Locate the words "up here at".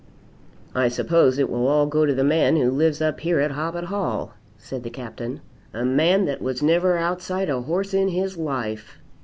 3.01-3.51